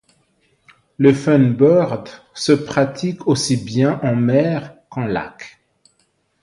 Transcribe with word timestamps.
Le 0.97 1.13
funboard 1.13 2.07
se 2.33 2.53
pratique 2.53 3.27
aussi 3.27 3.55
bien 3.55 3.99
en 4.01 4.15
mer 4.15 4.75
qu'en 4.89 5.05
lac. 5.05 5.59